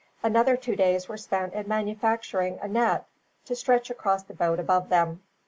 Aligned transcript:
Another 0.23 0.57
two 0.57 0.75
days 0.75 1.07
were 1.07 1.15
spent 1.15 1.53
in 1.53 1.67
manufacturing 1.67 2.57
a 2.59 2.67
net, 2.67 3.05
to 3.45 3.55
stretch 3.55 3.91
across 3.91 4.23
the 4.23 4.33
boat 4.33 4.59
above 4.59 4.89
them. 4.89 5.21